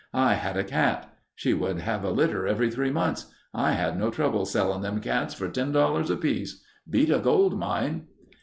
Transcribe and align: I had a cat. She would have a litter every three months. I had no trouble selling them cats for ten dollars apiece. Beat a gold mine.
I 0.15 0.33
had 0.33 0.57
a 0.57 0.63
cat. 0.63 1.13
She 1.35 1.53
would 1.53 1.81
have 1.81 2.03
a 2.03 2.09
litter 2.09 2.47
every 2.47 2.71
three 2.71 2.89
months. 2.89 3.27
I 3.53 3.73
had 3.73 3.99
no 3.99 4.09
trouble 4.09 4.45
selling 4.45 4.81
them 4.81 4.99
cats 4.99 5.35
for 5.35 5.47
ten 5.47 5.71
dollars 5.71 6.09
apiece. 6.09 6.63
Beat 6.89 7.11
a 7.11 7.19
gold 7.19 7.59
mine. 7.59 8.07